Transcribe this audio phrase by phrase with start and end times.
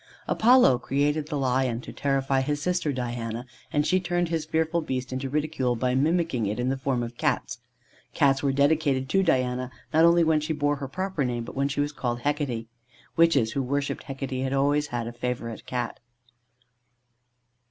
[0.27, 5.13] Apollo created the lion to terrify his sister Diana, and she turned his fearful beast
[5.13, 7.57] into ridicule by mimicking it in the form of a Cat.
[8.15, 11.67] Cats were dedicated to Diana, not only when she bore her proper name, but when
[11.67, 12.67] she was called "Hecate."
[13.15, 15.99] Witches who worshipped Hecate had always a favourite Cat.